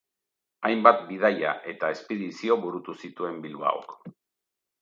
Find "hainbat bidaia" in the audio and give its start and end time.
0.69-1.51